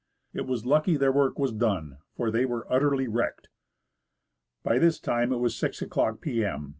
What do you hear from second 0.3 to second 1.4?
It was lucky their work